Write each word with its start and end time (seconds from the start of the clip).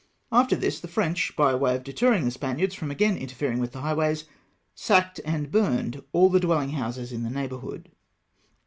After 0.31 0.55
this, 0.55 0.79
the 0.79 0.87
French, 0.87 1.35
by 1.35 1.53
way 1.53 1.75
of 1.75 1.83
deterring 1.83 2.25
the 2.25 2.31
Spaniards 2.31 2.73
from 2.73 2.89
again 2.89 3.17
interfering 3.19 3.59
with 3.59 3.71
the 3.71 3.81
highways, 3.81 4.23
sacked 4.73 5.21
and 5.23 5.51
burned 5.51 6.01
all 6.11 6.27
the 6.31 6.39
dwelhng 6.39 6.71
houses 6.71 7.11
in 7.11 7.21
the 7.21 7.29
neighboui"hood. 7.29 7.91